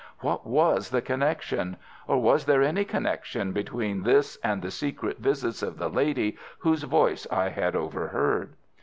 [0.21, 5.61] What was the connection, or was there any connection between this and the secret visits
[5.61, 8.55] of the lady whose voice I had overheard?